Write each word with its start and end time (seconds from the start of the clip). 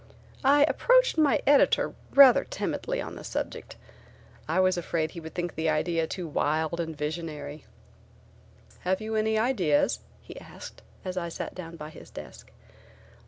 I 0.43 0.63
approached 0.63 1.19
my 1.19 1.43
editor 1.45 1.93
rather 2.15 2.43
timidly 2.43 2.99
on 3.03 3.13
the 3.15 3.23
subject. 3.23 3.75
I 4.47 4.59
was 4.59 4.75
afraid 4.75 5.09
that 5.09 5.13
he 5.13 5.19
would 5.19 5.35
think 5.35 5.53
the 5.53 5.69
idea 5.69 6.07
too 6.07 6.27
wild 6.27 6.79
and 6.79 6.97
visionary. 6.97 7.65
"Have 8.79 8.99
you 8.99 9.13
any 9.15 9.37
ideas?" 9.37 9.99
he 10.23 10.39
asked, 10.39 10.81
as 11.05 11.17
I 11.17 11.29
sat 11.29 11.53
down 11.53 11.75
by 11.75 11.91
his 11.91 12.09
desk. 12.09 12.49